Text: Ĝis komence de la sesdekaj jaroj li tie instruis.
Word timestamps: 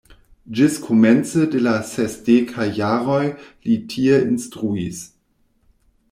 Ĝis 0.59 0.75
komence 0.85 1.41
de 1.55 1.59
la 1.65 1.73
sesdekaj 1.89 2.65
jaroj 2.77 3.21
li 3.67 3.75
tie 3.91 4.17
instruis. 4.31 5.03